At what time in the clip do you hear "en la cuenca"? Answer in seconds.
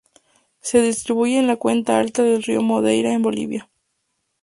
1.37-1.99